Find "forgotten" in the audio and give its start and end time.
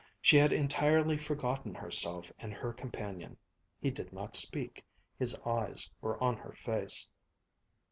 1.15-1.75